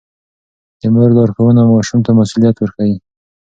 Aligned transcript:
د 0.81 0.83
مور 0.93 1.09
لارښوونه 1.17 1.61
ماشوم 1.71 1.99
ته 2.05 2.11
مسووليت 2.19 2.55
ورښيي. 2.57 2.95